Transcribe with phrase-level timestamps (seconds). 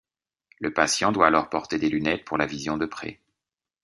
[0.59, 3.19] Le patient doit alors porter des lunettes pour la vision de près.